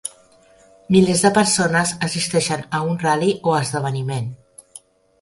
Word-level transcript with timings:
Milers 0.95 1.21
de 1.25 1.31
persones 1.35 1.93
assisteixen 2.09 2.67
a 2.79 2.83
un 2.89 3.01
ral·li 3.07 3.33
o 3.53 3.57
esdeveniment. 3.63 4.37